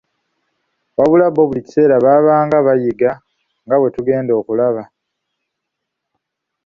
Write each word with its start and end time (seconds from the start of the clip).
Wazira 0.97 1.27
bo 1.35 1.47
buli 1.49 1.61
kiseera 1.65 1.95
baabanga 2.05 2.57
bayiga 2.67 3.11
nga 3.65 3.75
bwe 3.77 3.89
tugenda 3.95 4.31
okulaba. 4.39 4.83